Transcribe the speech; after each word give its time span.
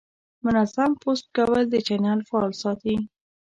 منظم 0.43 0.91
پوسټ 1.01 1.25
کول 1.35 1.63
د 1.69 1.75
چینل 1.87 2.19
فعال 2.27 2.51
ساتي. 2.61 2.95